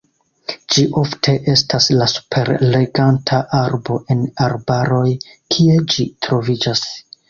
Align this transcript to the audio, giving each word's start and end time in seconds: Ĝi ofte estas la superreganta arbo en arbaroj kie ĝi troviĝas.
Ĝi 0.75 0.85
ofte 1.01 1.35
estas 1.53 1.89
la 1.99 2.07
superreganta 2.15 3.43
arbo 3.61 4.01
en 4.17 4.27
arbaroj 4.51 5.07
kie 5.31 5.81
ĝi 5.95 6.13
troviĝas. 6.27 6.89